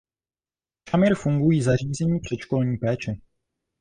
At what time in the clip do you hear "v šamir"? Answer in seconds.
0.77-1.15